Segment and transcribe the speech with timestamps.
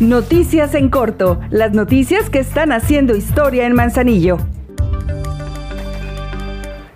[0.00, 4.38] Noticias en corto, las noticias que están haciendo historia en Manzanillo.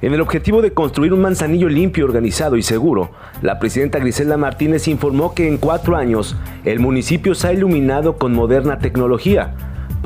[0.02, 3.10] En el objetivo de construir un manzanillo limpio, organizado y seguro,
[3.42, 8.32] la presidenta Griselda Martínez informó que en cuatro años el municipio se ha iluminado con
[8.32, 9.54] moderna tecnología,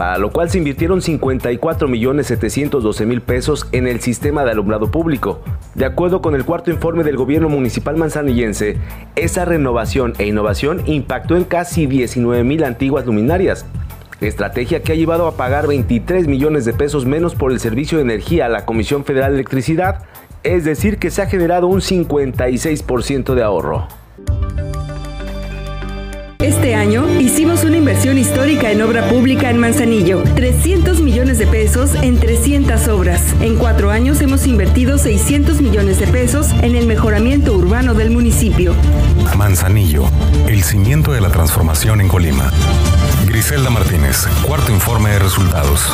[0.00, 4.90] para lo cual se invirtieron 54 millones 712 mil pesos en el sistema de alumbrado
[4.90, 5.42] público.
[5.74, 8.78] De acuerdo con el cuarto informe del gobierno municipal manzanillense,
[9.14, 13.66] esa renovación e innovación impactó en casi 19 mil antiguas luminarias,
[14.22, 18.04] estrategia que ha llevado a pagar 23 millones de pesos menos por el servicio de
[18.04, 20.04] energía a la Comisión Federal de Electricidad,
[20.44, 23.86] es decir, que se ha generado un 56% de ahorro.
[26.42, 31.94] Este año hicimos una inversión histórica en obra pública en Manzanillo, 300 millones de pesos
[31.94, 33.34] en 300 obras.
[33.42, 38.72] En cuatro años hemos invertido 600 millones de pesos en el mejoramiento urbano del municipio.
[39.36, 40.04] Manzanillo,
[40.48, 42.50] el cimiento de la transformación en Colima.
[43.26, 45.92] Griselda Martínez, cuarto informe de resultados.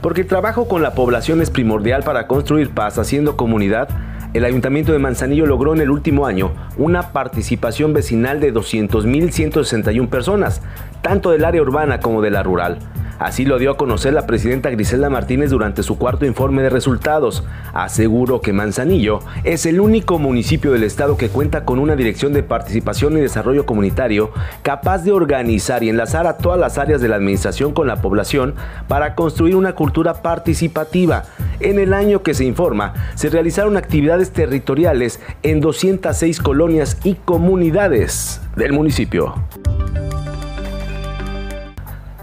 [0.00, 3.88] Porque el trabajo con la población es primordial para construir paz haciendo comunidad,
[4.34, 10.60] el Ayuntamiento de Manzanillo logró en el último año una participación vecinal de 200.161 personas,
[11.02, 12.78] tanto del área urbana como de la rural.
[13.18, 17.44] Así lo dio a conocer la presidenta Griselda Martínez durante su cuarto informe de resultados.
[17.72, 22.42] Aseguró que Manzanillo es el único municipio del estado que cuenta con una dirección de
[22.42, 24.30] participación y desarrollo comunitario
[24.62, 28.54] capaz de organizar y enlazar a todas las áreas de la administración con la población
[28.88, 31.24] para construir una cultura participativa.
[31.60, 38.40] En el año que se informa, se realizaron actividades territoriales en 206 colonias y comunidades
[38.56, 39.34] del municipio.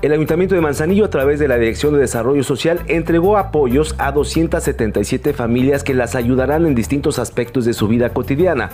[0.02, 4.12] El Ayuntamiento de Manzanillo, a través de la Dirección de Desarrollo Social, entregó apoyos a
[4.12, 8.72] 277 familias que las ayudarán en distintos aspectos de su vida cotidiana.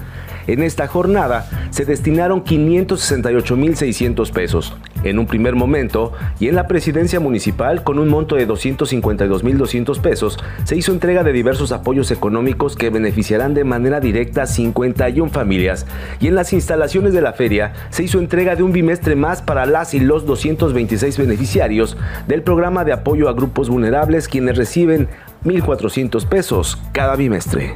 [0.47, 4.73] En esta jornada se destinaron 568.600 pesos.
[5.03, 10.39] En un primer momento, y en la presidencia municipal, con un monto de 252.200 pesos,
[10.63, 15.85] se hizo entrega de diversos apoyos económicos que beneficiarán de manera directa a 51 familias.
[16.19, 19.65] Y en las instalaciones de la feria, se hizo entrega de un bimestre más para
[19.65, 25.07] las y los 226 beneficiarios del programa de apoyo a grupos vulnerables, quienes reciben
[25.45, 27.75] 1.400 pesos cada bimestre.